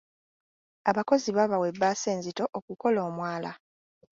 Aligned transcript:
Abakozi 0.89 1.29
baabawa 1.35 1.65
ebbaasa 1.71 2.07
enzito 2.15 2.43
okukola 2.57 2.99
omwala. 3.09 3.51